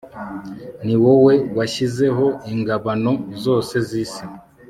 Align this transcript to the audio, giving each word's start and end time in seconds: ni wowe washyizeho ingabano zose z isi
ni 0.85 0.95
wowe 1.03 1.33
washyizeho 1.57 2.25
ingabano 2.53 3.11
zose 3.43 3.75
z 3.87 3.89
isi 4.03 4.25